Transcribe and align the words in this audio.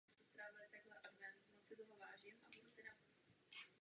Výroba 0.33 0.65
tohoto 1.69 1.93
masa 2.01 2.17
je 2.25 2.29
jednoduchá. 2.33 2.91